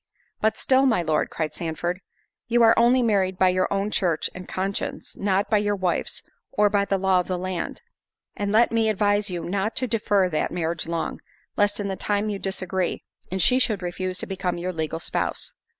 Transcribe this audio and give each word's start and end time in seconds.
"But 0.39 0.57
still, 0.57 0.87
my 0.87 1.03
Lord," 1.03 1.29
cried 1.29 1.53
Sandford, 1.53 2.01
"you 2.47 2.63
are 2.63 2.73
only 2.75 3.03
married 3.03 3.37
by 3.37 3.49
your 3.49 3.71
own 3.71 3.91
church 3.91 4.31
and 4.33 4.49
conscience, 4.49 5.15
not 5.15 5.47
by 5.47 5.59
your 5.59 5.75
wife's, 5.75 6.23
or 6.51 6.71
by 6.71 6.85
the 6.85 6.97
law 6.97 7.19
of 7.19 7.27
the 7.27 7.37
land; 7.37 7.83
and 8.35 8.51
let 8.51 8.71
me 8.71 8.89
advise 8.89 9.29
you 9.29 9.43
not 9.43 9.75
to 9.75 9.85
defer 9.85 10.27
that 10.27 10.49
marriage 10.51 10.87
long, 10.87 11.21
lest 11.55 11.79
in 11.79 11.87
the 11.87 11.95
time 11.95 12.29
you 12.31 12.39
disagree, 12.39 13.03
and 13.31 13.43
she 13.43 13.59
should 13.59 13.83
refuse 13.83 14.17
to 14.17 14.25
become 14.25 14.57
your 14.57 14.73
legal 14.73 14.99
spouse." 14.99 15.53